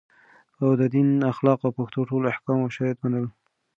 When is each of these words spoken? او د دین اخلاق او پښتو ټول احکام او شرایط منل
او 0.61 0.69
د 0.79 0.81
دین 0.93 1.09
اخلاق 1.31 1.59
او 1.63 1.71
پښتو 1.77 1.99
ټول 2.09 2.23
احکام 2.31 2.57
او 2.61 2.69
شرایط 2.75 2.97
منل 3.03 3.25